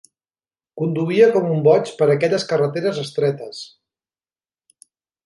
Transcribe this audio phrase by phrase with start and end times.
[0.81, 3.61] Conduïa com un boig per aquelles carreteres estretes.